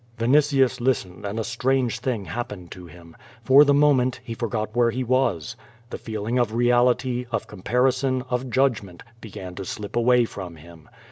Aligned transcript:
Vinitius 0.17 0.79
listened 0.81 1.27
and 1.27 1.39
a 1.39 1.43
strange 1.43 1.99
thing 1.99 2.25
happened 2.25 2.71
to 2.71 2.87
him. 2.87 3.15
For 3.43 3.63
the 3.63 3.71
moment 3.75 4.19
he 4.23 4.33
forgot 4.33 4.75
where 4.75 4.89
he 4.89 5.03
was. 5.03 5.55
The 5.91 5.99
feeling 5.99 6.39
of 6.39 6.55
reality, 6.55 7.27
of 7.29 7.45
comparison, 7.45 8.23
of 8.27 8.49
judgement, 8.49 9.03
began 9.21 9.53
to 9.53 9.63
slip 9.63 9.95
away 9.95 10.25
from 10.25 10.55
him. 10.55 10.89